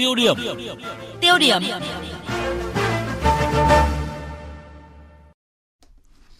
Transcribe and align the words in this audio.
Tiêu 0.00 0.14
điểm. 0.14 0.36
Tiêu 1.20 1.38
điểm. 1.38 1.62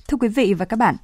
Thưa 0.08 0.16
quý 0.20 0.28
vị 0.28 0.54
và 0.54 0.64
các 0.64 0.76
bạn, 0.76 0.96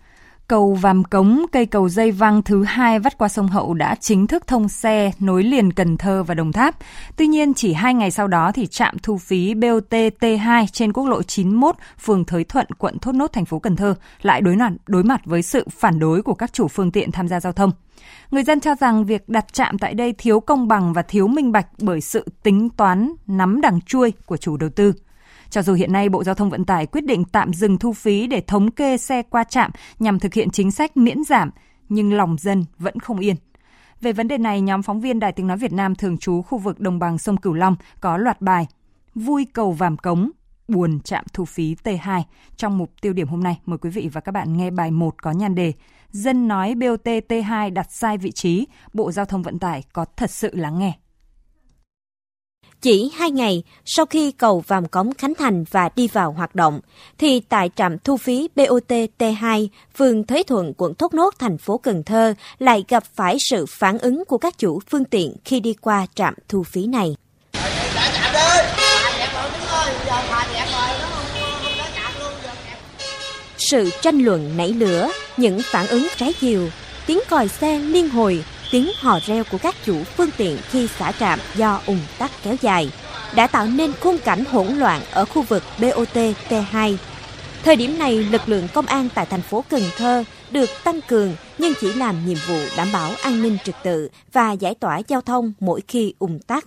cầu 0.48 0.74
Vàm 0.74 1.04
Cống, 1.04 1.46
cây 1.53 1.66
cầu 1.66 1.88
dây 1.88 2.11
văng 2.11 2.43
thứ 2.43 2.64
hai 2.64 2.98
vắt 2.98 3.19
qua 3.19 3.29
sông 3.29 3.48
Hậu 3.48 3.75
đã 3.75 3.95
chính 3.95 4.27
thức 4.27 4.46
thông 4.46 4.69
xe 4.69 5.12
nối 5.19 5.43
liền 5.43 5.73
Cần 5.73 5.96
Thơ 5.96 6.23
và 6.23 6.34
Đồng 6.34 6.52
Tháp. 6.52 6.77
Tuy 7.16 7.27
nhiên, 7.27 7.55
chỉ 7.55 7.73
hai 7.73 7.95
ngày 7.95 8.11
sau 8.11 8.29
đó 8.29 8.52
thì 8.52 8.66
trạm 8.66 8.98
thu 9.02 9.19
phí 9.19 9.55
BOT 9.55 9.91
T2 10.20 10.66
trên 10.73 10.93
quốc 10.93 11.06
lộ 11.06 11.23
91, 11.23 11.77
phường 12.01 12.24
Thới 12.24 12.45
Thuận, 12.45 12.66
quận 12.79 12.98
Thốt 12.98 13.12
Nốt, 13.12 13.32
thành 13.32 13.45
phố 13.45 13.59
Cần 13.59 13.77
Thơ 13.77 13.95
lại 14.23 14.41
đối 14.41 14.56
mặt, 14.56 14.73
đối 14.87 15.02
mặt 15.02 15.20
với 15.24 15.43
sự 15.43 15.66
phản 15.70 15.98
đối 15.98 16.23
của 16.23 16.34
các 16.34 16.52
chủ 16.52 16.69
phương 16.69 16.91
tiện 16.91 17.12
tham 17.12 17.28
gia 17.28 17.41
giao 17.41 17.52
thông. 17.52 17.70
Người 18.30 18.42
dân 18.42 18.60
cho 18.60 18.74
rằng 18.74 19.05
việc 19.05 19.28
đặt 19.28 19.52
trạm 19.52 19.78
tại 19.78 19.95
đây 19.95 20.15
thiếu 20.19 20.41
công 20.41 20.69
bằng 20.69 20.92
và 20.92 21.02
thiếu 21.02 21.27
minh 21.27 21.52
bạch 21.52 21.66
bởi 21.78 22.01
sự 22.01 22.27
tính 22.42 22.69
toán 22.69 23.12
nắm 23.27 23.60
đằng 23.60 23.80
chuôi 23.80 24.12
của 24.27 24.37
chủ 24.37 24.56
đầu 24.56 24.70
tư. 24.70 24.92
Cho 25.56 25.62
dù 25.62 25.74
hiện 25.74 25.92
nay 25.92 26.09
Bộ 26.09 26.24
Giao 26.24 26.34
thông 26.34 26.51
Vận 26.51 26.65
tải 26.65 26.87
quyết 26.87 27.05
định 27.05 27.24
tạm 27.24 27.52
dừng 27.52 27.78
thu 27.78 27.92
phí 27.92 28.27
để 28.27 28.41
thống 28.41 28.70
kê 28.70 28.96
xe 28.96 29.23
qua 29.23 29.45
trạm 29.45 29.70
nhằm 29.98 30.19
thực 30.19 30.34
hiện 30.34 30.51
chính 30.51 30.70
sách 30.70 30.96
miễn 30.96 31.24
giảm, 31.24 31.51
nhưng 31.88 32.12
lòng 32.12 32.37
dân 32.38 32.65
vẫn 32.79 33.01
không 33.01 33.19
yên. 33.19 33.37
Về 34.01 34.12
vấn 34.12 34.29
đề 34.29 34.38
này, 34.38 34.60
nhóm 34.60 34.82
phóng 34.82 35.01
viên 35.01 35.20
Đài 35.20 35.32
Tiếng 35.32 35.46
Nói 35.46 35.56
Việt 35.56 35.73
Nam 35.73 35.95
thường 35.95 36.19
trú 36.19 36.42
khu 36.42 36.59
vực 36.59 36.80
đồng 36.80 36.98
bằng 36.98 37.19
sông 37.19 37.37
Cửu 37.37 37.52
Long 37.52 37.77
có 38.01 38.16
loạt 38.16 38.41
bài 38.41 38.66
Vui 39.15 39.46
cầu 39.52 39.73
vàm 39.73 39.96
cống, 39.96 40.30
buồn 40.69 41.01
trạm 41.01 41.24
thu 41.32 41.45
phí 41.45 41.77
T2. 41.84 42.23
Trong 42.57 42.79
mục 42.79 42.91
tiêu 43.01 43.12
điểm 43.12 43.29
hôm 43.29 43.43
nay, 43.43 43.60
mời 43.66 43.79
quý 43.79 43.91
vị 43.91 44.10
và 44.12 44.20
các 44.20 44.32
bạn 44.32 44.57
nghe 44.57 44.70
bài 44.70 44.91
1 44.91 45.23
có 45.23 45.30
nhan 45.30 45.54
đề 45.54 45.73
Dân 46.10 46.48
nói 46.48 46.74
BOT 46.74 47.07
T2 47.29 47.73
đặt 47.73 47.93
sai 47.93 48.18
vị 48.18 48.32
trí, 48.32 48.66
Bộ 48.93 49.12
Giao 49.12 49.24
thông 49.24 49.43
Vận 49.43 49.59
tải 49.59 49.84
có 49.93 50.04
thật 50.16 50.30
sự 50.30 50.51
lắng 50.54 50.79
nghe. 50.79 50.93
Chỉ 52.83 53.10
hai 53.15 53.30
ngày 53.30 53.63
sau 53.85 54.07
khi 54.07 54.32
cầu 54.32 54.65
Vàm 54.66 54.87
Cống 54.87 55.15
khánh 55.15 55.35
thành 55.35 55.65
và 55.71 55.88
đi 55.96 56.09
vào 56.09 56.32
hoạt 56.32 56.55
động, 56.55 56.80
thì 57.18 57.41
tại 57.41 57.71
trạm 57.77 57.99
thu 57.99 58.16
phí 58.16 58.49
BOT 58.57 58.93
T2, 59.18 59.68
phường 59.96 60.27
Thới 60.27 60.45
Thuận, 60.45 60.73
quận 60.77 60.95
Thốt 60.95 61.15
Nốt, 61.15 61.35
thành 61.38 61.59
phố 61.59 61.79
Cần 61.79 62.02
Thơ 62.02 62.35
lại 62.59 62.85
gặp 62.88 63.05
phải 63.15 63.37
sự 63.51 63.66
phản 63.68 63.99
ứng 63.99 64.25
của 64.25 64.38
các 64.38 64.59
chủ 64.59 64.81
phương 64.91 65.05
tiện 65.05 65.33
khi 65.44 65.60
đi 65.60 65.75
qua 65.81 66.06
trạm 66.15 66.34
thu 66.49 66.62
phí 66.62 66.87
này. 66.87 67.16
Sự 73.59 73.91
tranh 74.00 74.19
luận 74.19 74.56
nảy 74.56 74.69
lửa, 74.72 75.11
những 75.37 75.61
phản 75.65 75.87
ứng 75.87 76.06
trái 76.16 76.33
chiều, 76.41 76.69
tiếng 77.06 77.21
còi 77.31 77.49
xe 77.49 77.78
liên 77.78 78.09
hồi, 78.09 78.44
tiếng 78.70 78.91
hò 78.97 79.19
reo 79.26 79.44
của 79.50 79.59
các 79.59 79.75
chủ 79.84 80.04
phương 80.04 80.31
tiện 80.36 80.59
khi 80.70 80.86
xả 80.86 81.12
trạm 81.12 81.38
do 81.54 81.81
ủng 81.86 82.00
tắc 82.19 82.31
kéo 82.42 82.56
dài 82.60 82.91
đã 83.34 83.47
tạo 83.47 83.66
nên 83.66 83.92
khung 84.00 84.19
cảnh 84.19 84.44
hỗn 84.44 84.66
loạn 84.66 85.03
ở 85.10 85.25
khu 85.25 85.42
vực 85.42 85.62
BOT 85.78 86.16
T2. 86.48 86.97
Thời 87.62 87.76
điểm 87.76 87.98
này, 87.98 88.12
lực 88.12 88.48
lượng 88.48 88.69
công 88.75 88.87
an 88.87 89.09
tại 89.14 89.26
thành 89.26 89.42
phố 89.42 89.64
Cần 89.69 89.82
Thơ 89.97 90.25
được 90.50 90.70
tăng 90.84 91.00
cường 91.03 91.34
nhưng 91.59 91.72
chỉ 91.81 91.92
làm 91.92 92.26
nhiệm 92.26 92.38
vụ 92.48 92.59
đảm 92.76 92.88
bảo 92.92 93.10
an 93.22 93.42
ninh 93.42 93.59
trật 93.64 93.75
tự 93.82 94.09
và 94.32 94.53
giải 94.53 94.75
tỏa 94.75 95.00
giao 95.09 95.20
thông 95.20 95.53
mỗi 95.60 95.81
khi 95.88 96.14
ủng 96.19 96.38
tắc. 96.38 96.64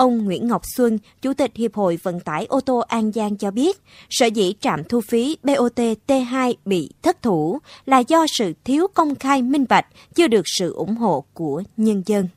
Ông 0.00 0.24
Nguyễn 0.24 0.48
Ngọc 0.48 0.62
Xuân, 0.64 0.98
Chủ 1.22 1.34
tịch 1.34 1.50
Hiệp 1.54 1.74
hội 1.74 1.98
Vận 2.02 2.20
tải 2.20 2.46
ô 2.46 2.60
tô 2.60 2.78
An 2.78 3.12
Giang 3.12 3.36
cho 3.36 3.50
biết, 3.50 3.80
sở 4.10 4.26
dĩ 4.26 4.54
trạm 4.60 4.84
thu 4.84 5.00
phí 5.00 5.36
BOT 5.42 5.80
T2 6.06 6.54
bị 6.64 6.90
thất 7.02 7.22
thủ 7.22 7.58
là 7.86 7.98
do 7.98 8.26
sự 8.38 8.52
thiếu 8.64 8.86
công 8.94 9.14
khai 9.14 9.42
minh 9.42 9.64
bạch, 9.68 9.86
chưa 10.14 10.28
được 10.28 10.42
sự 10.44 10.72
ủng 10.72 10.96
hộ 10.96 11.24
của 11.34 11.62
nhân 11.76 12.02
dân. 12.06 12.28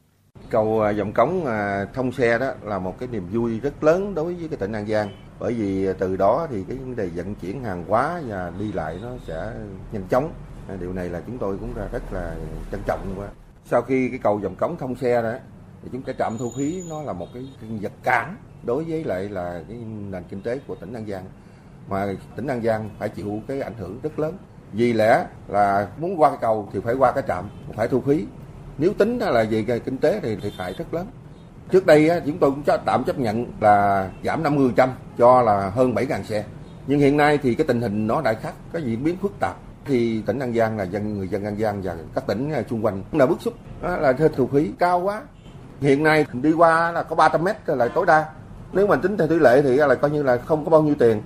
Cầu 0.50 0.82
à, 0.82 0.92
dòng 0.92 1.14
cống 1.14 1.46
à, 1.46 1.86
thông 1.94 2.12
xe 2.12 2.38
đó 2.40 2.52
là 2.64 2.80
một 2.80 3.00
cái 3.00 3.10
niềm 3.12 3.28
vui 3.32 3.60
rất 3.60 3.84
lớn 3.84 4.16
đối 4.16 4.34
với 4.34 4.48
cái 4.48 4.58
tỉnh 4.58 4.72
An 4.72 4.88
Giang. 4.88 5.10
Bởi 5.40 5.54
vì 5.54 5.88
à, 5.88 5.94
từ 6.00 6.16
đó 6.16 6.48
thì 6.52 6.64
cái 6.68 6.78
vấn 6.78 6.96
đề 6.96 7.10
vận 7.16 7.36
chuyển 7.36 7.64
hàng 7.64 7.86
hóa 7.88 8.22
và 8.28 8.52
đi 8.60 8.72
lại 8.72 9.00
nó 9.02 9.10
sẽ 9.28 9.54
nhanh 9.92 10.08
chóng. 10.10 10.34
Điều 10.80 10.94
này 10.94 11.10
là 11.10 11.22
chúng 11.28 11.38
tôi 11.38 11.58
cũng 11.58 11.74
rất 11.92 12.14
là 12.14 12.36
trân 12.72 12.82
trọng 12.86 13.14
quá. 13.18 13.28
Sau 13.66 13.82
khi 13.82 14.10
cái 14.10 14.20
cầu 14.24 14.40
dòng 14.44 14.56
cống 14.56 14.78
thông 14.78 14.96
xe 14.96 15.22
đó 15.22 15.34
thì 15.84 15.90
chúng 15.92 16.02
cái 16.02 16.16
trạm 16.20 16.38
thu 16.38 16.52
phí 16.58 16.84
nó 16.90 17.02
là 17.02 17.14
một 17.14 17.28
cái, 17.34 17.44
cái 17.62 17.70
vật 17.82 17.92
cản 18.04 18.36
đối 18.64 18.84
với 18.84 19.04
lại 19.04 19.30
là 19.30 19.62
cái 19.68 19.78
nền 20.10 20.24
kinh 20.30 20.42
tế 20.42 20.60
của 20.68 20.76
tỉnh 20.76 20.94
An 20.94 21.08
Giang. 21.08 21.24
Mà 21.90 22.16
tỉnh 22.36 22.48
An 22.48 22.64
Giang 22.64 22.90
phải 23.00 23.10
chịu 23.10 23.42
cái 23.48 23.62
ảnh 23.62 23.74
hưởng 23.78 24.00
rất 24.04 24.20
lớn. 24.20 24.38
Vì 24.74 24.94
lẽ 24.94 25.26
là 25.48 25.88
muốn 25.98 26.22
qua 26.22 26.30
cái 26.30 26.40
cầu 26.42 26.70
thì 26.74 26.80
phải 26.84 26.94
qua 26.94 27.12
cái 27.12 27.24
trạm 27.28 27.50
phải 27.74 27.88
thu 27.88 28.02
phí. 28.02 28.26
Nếu 28.78 28.94
tính 28.94 29.18
là 29.18 29.46
về 29.50 29.64
cái 29.68 29.80
kinh 29.80 29.98
tế 29.98 30.20
thì 30.24 30.36
thiệt 30.36 30.54
hại 30.58 30.74
rất 30.78 30.94
lớn. 30.94 31.08
Trước 31.72 31.86
đây 31.86 32.22
chúng 32.26 32.38
tôi 32.38 32.52
cũng 32.52 32.64
tạm 32.86 33.04
chấp 33.04 33.20
nhận 33.20 33.46
là 33.60 34.10
giảm 34.24 34.44
50% 34.44 34.90
cho 35.18 35.42
là 35.42 35.70
hơn 35.70 35.94
7.000 35.94 36.24
xe. 36.24 36.46
Nhưng 36.88 37.00
hiện 37.00 37.18
nay 37.18 37.38
thì 37.38 37.56
cái 37.56 37.68
tình 37.68 37.82
hình 37.82 38.08
nó 38.08 38.22
đại 38.22 38.36
khác 38.36 38.54
có 38.74 38.80
diễn 38.80 39.04
biến 39.04 39.18
phức 39.22 39.40
tạp. 39.40 39.56
Thì 39.86 40.22
tỉnh 40.22 40.40
An 40.40 40.54
Giang 40.54 40.78
là 40.78 40.84
dân 40.84 41.18
người 41.18 41.28
dân 41.28 41.46
An 41.46 41.58
Giang 41.58 41.82
và 41.82 41.96
các 42.16 42.28
tỉnh 42.28 42.54
xung 42.70 42.86
quanh 42.86 43.04
cũng 43.12 43.20
đã 43.20 43.26
bức 43.26 43.42
xúc 43.42 43.54
đó 43.82 43.98
là 43.98 44.14
thuế 44.14 44.28
thu 44.36 44.48
phí 44.48 44.72
cao 44.80 45.00
quá. 45.00 45.22
Hiện 45.84 46.04
nay 46.04 46.26
đi 46.34 46.52
qua 46.52 46.92
là 46.92 47.04
có 47.04 47.16
300 47.16 47.44
mét 47.44 47.56
là 47.66 47.88
tối 47.88 48.06
đa. 48.06 48.26
Nếu 48.74 48.88
mà 48.88 48.96
tính 48.96 49.18
theo 49.18 49.28
tỷ 49.28 49.36
lệ 49.36 49.62
thì 49.62 49.76
là 49.76 49.96
coi 49.96 50.12
như 50.12 50.24
là 50.24 50.38
không 50.38 50.66
có 50.66 50.72
bao 50.72 50.82
nhiêu 50.82 50.96
tiền. 51.00 51.22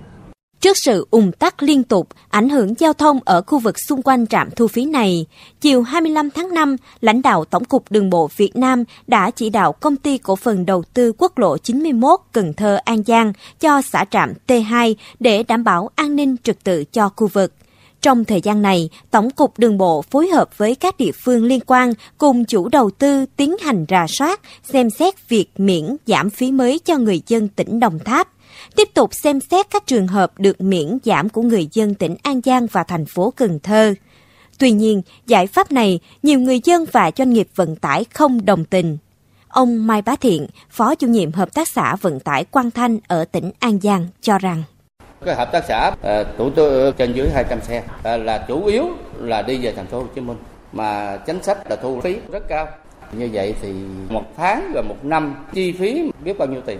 Trước 0.60 0.76
sự 0.84 1.06
ùn 1.10 1.32
tắc 1.32 1.62
liên 1.62 1.82
tục, 1.82 2.08
ảnh 2.28 2.48
hưởng 2.48 2.74
giao 2.78 2.92
thông 2.92 3.20
ở 3.24 3.42
khu 3.42 3.58
vực 3.58 3.76
xung 3.88 4.02
quanh 4.02 4.26
trạm 4.26 4.50
thu 4.50 4.66
phí 4.66 4.84
này, 4.84 5.26
chiều 5.60 5.82
25 5.82 6.30
tháng 6.30 6.54
5, 6.54 6.76
lãnh 7.00 7.22
đạo 7.22 7.44
Tổng 7.44 7.64
cục 7.64 7.84
Đường 7.90 8.10
bộ 8.10 8.28
Việt 8.36 8.56
Nam 8.56 8.84
đã 9.06 9.30
chỉ 9.30 9.50
đạo 9.50 9.72
công 9.72 9.96
ty 9.96 10.18
cổ 10.18 10.36
phần 10.36 10.66
đầu 10.66 10.84
tư 10.94 11.12
quốc 11.18 11.38
lộ 11.38 11.58
91 11.58 12.20
Cần 12.32 12.52
Thơ 12.52 12.78
An 12.84 13.02
Giang 13.06 13.32
cho 13.60 13.82
xã 13.82 14.04
trạm 14.10 14.32
T2 14.46 14.94
để 15.20 15.42
đảm 15.42 15.64
bảo 15.64 15.90
an 15.94 16.16
ninh 16.16 16.36
trật 16.42 16.64
tự 16.64 16.84
cho 16.84 17.10
khu 17.16 17.26
vực. 17.26 17.52
Trong 18.02 18.24
thời 18.24 18.40
gian 18.40 18.62
này, 18.62 18.88
Tổng 19.10 19.30
cục 19.30 19.58
Đường 19.58 19.78
bộ 19.78 20.02
phối 20.02 20.28
hợp 20.28 20.58
với 20.58 20.74
các 20.74 20.98
địa 20.98 21.12
phương 21.24 21.44
liên 21.44 21.60
quan 21.66 21.92
cùng 22.18 22.44
chủ 22.44 22.68
đầu 22.68 22.90
tư 22.90 23.26
tiến 23.36 23.56
hành 23.60 23.84
rà 23.88 24.06
soát, 24.08 24.40
xem 24.62 24.90
xét 24.90 25.28
việc 25.28 25.46
miễn 25.58 25.96
giảm 26.06 26.30
phí 26.30 26.52
mới 26.52 26.78
cho 26.78 26.98
người 26.98 27.22
dân 27.26 27.48
tỉnh 27.48 27.80
Đồng 27.80 27.98
Tháp. 27.98 28.28
Tiếp 28.76 28.88
tục 28.94 29.10
xem 29.22 29.40
xét 29.50 29.70
các 29.70 29.86
trường 29.86 30.06
hợp 30.06 30.38
được 30.38 30.60
miễn 30.60 30.98
giảm 31.04 31.28
của 31.28 31.42
người 31.42 31.68
dân 31.72 31.94
tỉnh 31.94 32.16
An 32.22 32.40
Giang 32.44 32.66
và 32.66 32.84
thành 32.84 33.06
phố 33.06 33.32
Cần 33.36 33.58
Thơ. 33.62 33.94
Tuy 34.58 34.70
nhiên, 34.70 35.02
giải 35.26 35.46
pháp 35.46 35.72
này 35.72 36.00
nhiều 36.22 36.40
người 36.40 36.60
dân 36.64 36.84
và 36.92 37.10
doanh 37.16 37.32
nghiệp 37.32 37.48
vận 37.54 37.76
tải 37.76 38.04
không 38.14 38.44
đồng 38.44 38.64
tình. 38.64 38.98
Ông 39.48 39.86
Mai 39.86 40.02
Bá 40.02 40.16
Thiện, 40.16 40.46
Phó 40.70 40.94
chủ 40.94 41.06
nhiệm 41.06 41.32
Hợp 41.32 41.54
tác 41.54 41.68
xã 41.68 41.96
Vận 41.96 42.20
tải 42.20 42.44
Quang 42.44 42.70
Thanh 42.70 42.98
ở 43.08 43.24
tỉnh 43.24 43.50
An 43.58 43.78
Giang 43.82 44.06
cho 44.20 44.38
rằng 44.38 44.62
cái 45.24 45.34
hợp 45.34 45.52
tác 45.52 45.64
xã 45.64 45.90
ờ, 46.02 46.22
à, 46.22 46.50
tư 46.56 46.92
trên 46.98 47.12
dưới 47.12 47.28
200 47.34 47.60
xe. 47.60 47.82
À, 48.02 48.16
là 48.16 48.44
chủ 48.48 48.64
yếu 48.64 48.84
là 49.18 49.42
đi 49.42 49.58
về 49.58 49.72
thành 49.72 49.86
phố 49.86 49.98
Hồ 49.98 50.06
Chí 50.14 50.20
Minh 50.20 50.36
mà 50.72 51.16
chính 51.26 51.42
sách 51.42 51.70
là 51.70 51.76
thu 51.76 52.00
phí 52.00 52.16
rất 52.32 52.48
cao. 52.48 52.68
Như 53.12 53.28
vậy 53.32 53.54
thì 53.62 53.72
một 54.08 54.24
tháng 54.36 54.70
và 54.74 54.82
một 54.82 54.96
năm 55.02 55.34
chi 55.52 55.72
phí 55.72 56.10
biết 56.24 56.38
bao 56.38 56.48
nhiêu 56.48 56.60
tiền? 56.66 56.78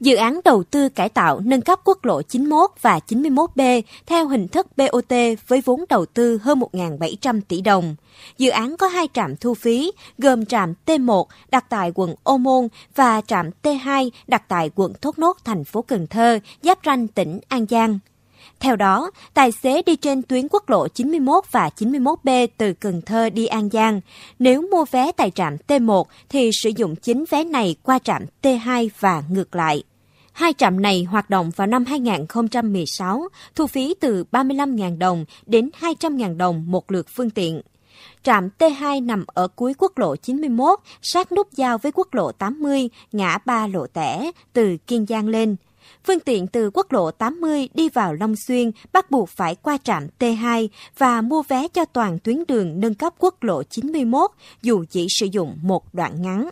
Dự 0.00 0.16
án 0.16 0.40
đầu 0.44 0.62
tư 0.64 0.88
cải 0.88 1.08
tạo 1.08 1.40
nâng 1.44 1.60
cấp 1.60 1.80
quốc 1.84 2.04
lộ 2.04 2.22
91 2.22 2.70
và 2.80 3.00
91B 3.08 3.82
theo 4.06 4.28
hình 4.28 4.48
thức 4.48 4.66
BOT 4.76 5.12
với 5.48 5.60
vốn 5.64 5.84
đầu 5.88 6.06
tư 6.06 6.38
hơn 6.42 6.60
1.700 6.60 7.40
tỷ 7.48 7.60
đồng. 7.60 7.96
Dự 8.38 8.50
án 8.50 8.76
có 8.76 8.86
hai 8.86 9.08
trạm 9.14 9.36
thu 9.36 9.54
phí, 9.54 9.92
gồm 10.18 10.46
trạm 10.46 10.74
T1 10.86 11.24
đặt 11.50 11.64
tại 11.68 11.92
quận 11.94 12.14
Ô 12.22 12.38
Môn 12.38 12.68
và 12.94 13.20
trạm 13.20 13.50
T2 13.62 14.10
đặt 14.26 14.42
tại 14.48 14.70
quận 14.74 14.92
Thốt 15.00 15.18
Nốt, 15.18 15.36
thành 15.44 15.64
phố 15.64 15.82
Cần 15.82 16.06
Thơ, 16.06 16.38
giáp 16.62 16.78
ranh 16.84 17.08
tỉnh 17.08 17.40
An 17.48 17.66
Giang. 17.70 17.98
Theo 18.60 18.76
đó, 18.76 19.10
tài 19.34 19.52
xế 19.52 19.82
đi 19.82 19.96
trên 19.96 20.22
tuyến 20.22 20.48
quốc 20.50 20.70
lộ 20.70 20.88
91 20.88 21.44
và 21.50 21.70
91B 21.76 22.46
từ 22.58 22.72
Cần 22.72 23.02
Thơ 23.02 23.30
đi 23.30 23.46
An 23.46 23.68
Giang. 23.72 24.00
Nếu 24.38 24.62
mua 24.70 24.84
vé 24.90 25.12
tại 25.12 25.30
trạm 25.30 25.56
T1 25.68 26.04
thì 26.28 26.50
sử 26.62 26.70
dụng 26.76 26.96
chính 26.96 27.24
vé 27.30 27.44
này 27.44 27.76
qua 27.82 27.98
trạm 27.98 28.22
T2 28.42 28.88
và 29.00 29.22
ngược 29.30 29.56
lại. 29.56 29.82
Hai 30.34 30.52
trạm 30.52 30.82
này 30.82 31.04
hoạt 31.04 31.30
động 31.30 31.50
vào 31.56 31.66
năm 31.66 31.84
2016, 31.84 33.28
thu 33.54 33.66
phí 33.66 33.94
từ 34.00 34.24
35.000 34.32 34.98
đồng 34.98 35.24
đến 35.46 35.70
200.000 35.80 36.36
đồng 36.36 36.64
một 36.66 36.92
lượt 36.92 37.06
phương 37.08 37.30
tiện. 37.30 37.60
Trạm 38.22 38.48
T2 38.58 39.06
nằm 39.06 39.24
ở 39.26 39.48
cuối 39.48 39.74
quốc 39.78 39.98
lộ 39.98 40.16
91, 40.16 40.80
sát 41.02 41.32
nút 41.32 41.52
giao 41.52 41.78
với 41.78 41.92
quốc 41.92 42.14
lộ 42.14 42.32
80, 42.32 42.88
ngã 43.12 43.38
ba 43.44 43.66
lộ 43.66 43.86
tẻ, 43.86 44.30
từ 44.52 44.76
Kiên 44.86 45.06
Giang 45.06 45.28
lên. 45.28 45.56
Phương 46.04 46.20
tiện 46.20 46.46
từ 46.46 46.70
quốc 46.74 46.92
lộ 46.92 47.10
80 47.10 47.68
đi 47.74 47.88
vào 47.88 48.14
Long 48.14 48.36
Xuyên 48.36 48.70
bắt 48.92 49.10
buộc 49.10 49.28
phải 49.28 49.54
qua 49.54 49.78
trạm 49.84 50.06
T2 50.18 50.68
và 50.98 51.20
mua 51.20 51.42
vé 51.42 51.68
cho 51.68 51.84
toàn 51.84 52.18
tuyến 52.18 52.44
đường 52.48 52.80
nâng 52.80 52.94
cấp 52.94 53.14
quốc 53.18 53.42
lộ 53.42 53.62
91 53.62 54.30
dù 54.62 54.84
chỉ 54.90 55.06
sử 55.10 55.26
dụng 55.26 55.58
một 55.62 55.94
đoạn 55.94 56.22
ngắn. 56.22 56.48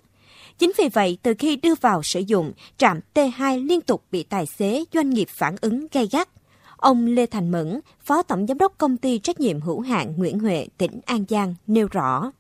Chính 0.63 0.73
vì 0.79 0.89
vậy, 0.89 1.19
từ 1.23 1.35
khi 1.39 1.57
đưa 1.57 1.75
vào 1.81 2.03
sử 2.03 2.21
dụng, 2.21 2.53
trạm 2.77 3.01
T2 3.15 3.67
liên 3.67 3.81
tục 3.81 4.03
bị 4.11 4.23
tài 4.23 4.47
xế 4.47 4.85
doanh 4.93 5.11
nghiệp 5.11 5.29
phản 5.31 5.57
ứng 5.61 5.87
gay 5.93 6.09
gắt. 6.13 6.29
Ông 6.77 7.07
Lê 7.07 7.27
Thành 7.27 7.51
Mẫn, 7.51 7.81
Phó 8.01 8.23
Tổng 8.23 8.47
Giám 8.47 8.59
đốc 8.59 8.73
Công 8.79 8.97
ty 8.97 9.19
Trách 9.19 9.41
nhiệm 9.41 9.61
hữu 9.61 9.81
hạn 9.81 10.15
Nguyễn 10.17 10.39
Huệ, 10.39 10.67
tỉnh 10.79 11.01
An 11.07 11.25
Giang 11.29 11.55
nêu 11.67 11.89
rõ. 11.91 12.33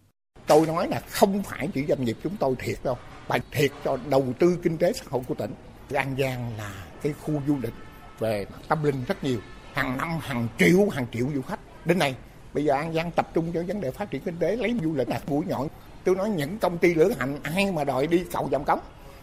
tôi 0.46 0.66
nói 0.66 0.88
là 0.88 1.00
không 1.10 1.42
phải 1.42 1.68
chỉ 1.74 1.84
doanh 1.88 2.04
nghiệp 2.04 2.16
chúng 2.22 2.36
tôi 2.36 2.54
thiệt 2.58 2.78
đâu 2.84 2.96
mà 3.28 3.36
thiệt 3.50 3.70
cho 3.84 3.98
đầu 4.10 4.26
tư 4.38 4.58
kinh 4.62 4.78
tế 4.78 4.92
xã 4.92 5.04
hội 5.10 5.22
của 5.28 5.34
tỉnh 5.34 5.54
an 5.94 6.16
giang 6.18 6.56
là 6.58 6.84
cái 7.02 7.14
khu 7.22 7.34
du 7.46 7.56
lịch 7.62 7.74
về 8.18 8.46
tâm 8.68 8.82
linh 8.82 9.04
rất 9.08 9.24
nhiều 9.24 9.38
hàng 9.72 9.96
năm 9.96 10.18
hàng 10.20 10.48
triệu 10.58 10.88
hàng 10.88 11.06
triệu 11.12 11.26
du 11.34 11.42
khách 11.42 11.60
đến 11.86 11.98
nay 11.98 12.14
bây 12.54 12.64
giờ 12.64 12.74
an 12.74 12.94
giang 12.94 13.10
tập 13.10 13.30
trung 13.34 13.52
cho 13.54 13.62
vấn 13.66 13.80
đề 13.80 13.90
phát 13.90 14.10
triển 14.10 14.22
kinh 14.22 14.36
tế 14.38 14.56
lấy 14.56 14.74
du 14.82 14.94
lịch 14.94 15.08
là 15.08 15.20
mũi 15.26 15.44
nhọn 15.48 15.68
tôi 16.04 16.14
nói 16.14 16.30
những 16.30 16.58
công 16.58 16.78
ty 16.78 16.94
lữ 16.94 17.12
hành 17.18 17.38
ai 17.42 17.72
mà 17.72 17.84
đòi 17.84 18.06
đi 18.06 18.24
cầu 18.32 18.48
dòng 18.52 18.64
cống? 18.64 18.80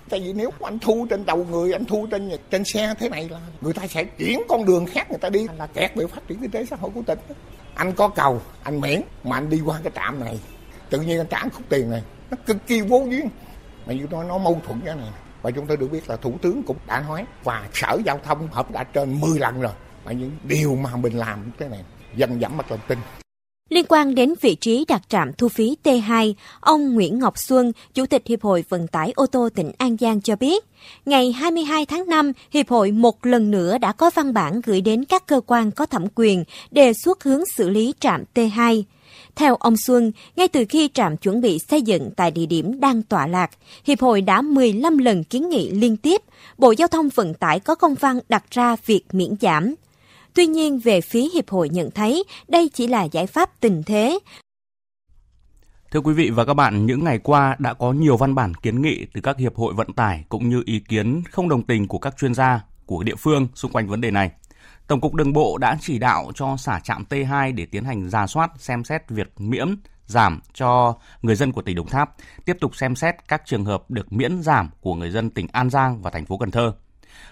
Tại 0.09 0.19
vì 0.19 0.33
nếu 0.33 0.51
anh 0.63 0.79
thu 0.79 1.07
trên 1.09 1.25
đầu 1.25 1.45
người 1.51 1.73
anh 1.73 1.85
thu 1.85 2.07
trên 2.11 2.31
trên 2.51 2.63
xe 2.63 2.93
thế 2.99 3.09
này 3.09 3.29
là 3.29 3.39
người 3.61 3.73
ta 3.73 3.87
sẽ 3.87 4.03
chuyển 4.03 4.41
con 4.49 4.65
đường 4.65 4.85
khác 4.85 5.09
người 5.09 5.19
ta 5.19 5.29
đi. 5.29 5.47
Là 5.57 5.67
kẹt 5.67 5.95
về 5.95 6.07
phát 6.07 6.27
triển 6.27 6.39
kinh 6.41 6.51
tế 6.51 6.65
xã 6.65 6.75
hội 6.75 6.91
của 6.95 7.01
tỉnh. 7.01 7.19
Anh 7.75 7.93
có 7.93 8.07
cầu 8.07 8.41
anh 8.63 8.81
miễn 8.81 9.01
mà 9.23 9.37
anh 9.37 9.49
đi 9.49 9.61
qua 9.65 9.79
cái 9.83 9.91
trạm 9.95 10.19
này. 10.19 10.39
Tự 10.89 11.01
nhiên 11.01 11.17
anh 11.17 11.27
trả 11.27 11.43
khúc 11.43 11.63
tiền 11.69 11.91
này. 11.91 12.03
Nó 12.31 12.37
cực 12.45 12.57
kỳ 12.67 12.81
vô 12.81 13.05
duyên. 13.09 13.29
Mà 13.85 13.93
như 13.93 14.07
nói 14.11 14.25
nó 14.25 14.37
mâu 14.37 14.61
thuẫn 14.65 14.81
cái 14.85 14.95
này. 14.95 15.09
Và 15.41 15.51
chúng 15.51 15.67
tôi 15.67 15.77
được 15.77 15.91
biết 15.91 16.09
là 16.09 16.15
thủ 16.15 16.33
tướng 16.41 16.63
cũng 16.63 16.77
đã 16.87 17.03
nói 17.07 17.25
và 17.43 17.67
sở 17.73 17.97
giao 18.05 18.19
thông 18.23 18.47
hợp 18.47 18.71
đã 18.71 18.83
trên 18.83 19.21
10 19.21 19.39
lần 19.39 19.61
rồi. 19.61 19.73
Mà 20.05 20.11
những 20.11 20.31
điều 20.43 20.75
mà 20.75 20.95
mình 20.95 21.17
làm 21.17 21.51
cái 21.57 21.69
này 21.69 21.83
dần 22.15 22.41
dẫm 22.41 22.57
mất 22.57 22.71
lòng 22.71 22.79
tin 22.87 22.97
Liên 23.69 23.85
quan 23.89 24.15
đến 24.15 24.33
vị 24.41 24.55
trí 24.55 24.85
đặt 24.87 25.01
trạm 25.09 25.33
thu 25.33 25.49
phí 25.49 25.77
T2, 25.83 26.33
ông 26.59 26.93
Nguyễn 26.93 27.19
Ngọc 27.19 27.33
Xuân, 27.37 27.71
Chủ 27.93 28.05
tịch 28.05 28.23
Hiệp 28.25 28.41
hội 28.41 28.63
Vận 28.69 28.87
tải 28.87 29.13
ô 29.15 29.25
tô 29.25 29.49
tỉnh 29.55 29.71
An 29.77 29.97
Giang 29.99 30.21
cho 30.21 30.35
biết, 30.35 30.65
ngày 31.05 31.31
22 31.31 31.85
tháng 31.85 32.09
5, 32.09 32.31
Hiệp 32.51 32.69
hội 32.69 32.91
một 32.91 33.25
lần 33.25 33.51
nữa 33.51 33.77
đã 33.77 33.91
có 33.91 34.11
văn 34.15 34.33
bản 34.33 34.61
gửi 34.65 34.81
đến 34.81 35.05
các 35.05 35.27
cơ 35.27 35.41
quan 35.45 35.71
có 35.71 35.85
thẩm 35.85 36.05
quyền 36.15 36.43
đề 36.71 36.93
xuất 36.93 37.23
hướng 37.23 37.43
xử 37.55 37.69
lý 37.69 37.93
trạm 37.99 38.23
T2. 38.35 38.83
Theo 39.35 39.55
ông 39.55 39.77
Xuân, 39.77 40.11
ngay 40.35 40.47
từ 40.47 40.65
khi 40.69 40.89
trạm 40.93 41.17
chuẩn 41.17 41.41
bị 41.41 41.59
xây 41.69 41.81
dựng 41.81 42.11
tại 42.15 42.31
địa 42.31 42.45
điểm 42.45 42.79
đang 42.79 43.03
tọa 43.03 43.27
lạc, 43.27 43.51
Hiệp 43.85 43.99
hội 44.01 44.21
đã 44.21 44.41
15 44.41 44.97
lần 44.97 45.23
kiến 45.23 45.49
nghị 45.49 45.71
liên 45.71 45.97
tiếp, 45.97 46.21
Bộ 46.57 46.71
Giao 46.71 46.87
thông 46.87 47.09
Vận 47.09 47.33
tải 47.33 47.59
có 47.59 47.75
công 47.75 47.95
văn 47.95 48.19
đặt 48.29 48.43
ra 48.51 48.75
việc 48.85 49.03
miễn 49.11 49.35
giảm. 49.41 49.75
Tuy 50.33 50.45
nhiên, 50.45 50.79
về 50.79 51.01
phía 51.01 51.29
Hiệp 51.33 51.49
hội 51.49 51.69
nhận 51.69 51.91
thấy 51.91 52.23
đây 52.47 52.69
chỉ 52.73 52.87
là 52.87 53.03
giải 53.03 53.27
pháp 53.27 53.49
tình 53.59 53.83
thế. 53.83 54.19
Thưa 55.91 56.01
quý 56.01 56.13
vị 56.13 56.29
và 56.29 56.45
các 56.45 56.53
bạn, 56.53 56.85
những 56.85 57.03
ngày 57.03 57.19
qua 57.19 57.55
đã 57.59 57.73
có 57.73 57.91
nhiều 57.91 58.17
văn 58.17 58.35
bản 58.35 58.53
kiến 58.53 58.81
nghị 58.81 59.05
từ 59.13 59.21
các 59.21 59.37
hiệp 59.37 59.55
hội 59.55 59.73
vận 59.73 59.93
tải 59.93 60.23
cũng 60.29 60.49
như 60.49 60.63
ý 60.65 60.79
kiến 60.79 61.23
không 61.31 61.49
đồng 61.49 61.63
tình 61.63 61.87
của 61.87 61.99
các 61.99 62.17
chuyên 62.17 62.33
gia 62.33 62.63
của 62.85 63.03
địa 63.03 63.15
phương 63.15 63.47
xung 63.55 63.71
quanh 63.71 63.87
vấn 63.87 64.01
đề 64.01 64.11
này. 64.11 64.31
Tổng 64.87 65.01
cục 65.01 65.13
Đường 65.13 65.33
bộ 65.33 65.57
đã 65.57 65.77
chỉ 65.81 65.99
đạo 65.99 66.31
cho 66.35 66.57
xả 66.57 66.79
trạm 66.83 67.03
T2 67.09 67.55
để 67.55 67.65
tiến 67.65 67.83
hành 67.83 68.09
ra 68.09 68.27
soát 68.27 68.51
xem 68.57 68.83
xét 68.83 69.09
việc 69.09 69.41
miễn 69.41 69.75
giảm 70.05 70.39
cho 70.53 70.95
người 71.21 71.35
dân 71.35 71.51
của 71.51 71.61
tỉnh 71.61 71.75
Đồng 71.75 71.87
Tháp, 71.87 72.15
tiếp 72.45 72.57
tục 72.59 72.75
xem 72.75 72.95
xét 72.95 73.15
các 73.27 73.41
trường 73.45 73.65
hợp 73.65 73.91
được 73.91 74.13
miễn 74.13 74.41
giảm 74.41 74.69
của 74.81 74.95
người 74.95 75.09
dân 75.09 75.29
tỉnh 75.29 75.47
An 75.51 75.69
Giang 75.69 76.01
và 76.01 76.09
thành 76.09 76.25
phố 76.25 76.37
Cần 76.37 76.51
Thơ. 76.51 76.73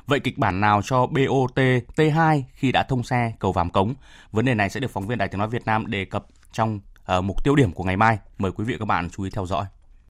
Vậy 0.07 0.19
kịch 0.19 0.37
bản 0.37 0.61
nào 0.61 0.81
cho 0.81 1.05
BOT 1.05 1.55
T2 1.95 2.41
khi 2.53 2.71
đã 2.71 2.83
thông 2.83 3.03
xe 3.03 3.33
cầu 3.39 3.51
Vàm 3.51 3.69
Cống? 3.69 3.93
Vấn 4.31 4.45
đề 4.45 4.53
này 4.53 4.69
sẽ 4.69 4.79
được 4.79 4.91
phóng 4.91 5.07
viên 5.07 5.17
Đài 5.17 5.27
Tiếng 5.27 5.39
nói 5.39 5.47
Việt 5.47 5.65
Nam 5.65 5.87
đề 5.87 6.05
cập 6.05 6.25
trong 6.51 6.79
uh, 7.17 7.23
mục 7.23 7.43
tiêu 7.43 7.55
điểm 7.55 7.71
của 7.71 7.83
ngày 7.83 7.97
mai. 7.97 8.17
Mời 8.37 8.51
quý 8.51 8.63
vị 8.63 8.73
và 8.73 8.79
các 8.79 8.85
bạn 8.85 9.09
chú 9.09 9.23
ý 9.23 9.29
theo 9.29 9.45
dõi. 9.45 9.65